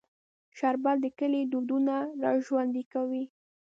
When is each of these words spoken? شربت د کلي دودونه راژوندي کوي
شربت 0.57 0.97
د 1.03 1.05
کلي 1.19 1.41
دودونه 1.51 1.95
راژوندي 2.23 2.83
کوي 2.93 3.23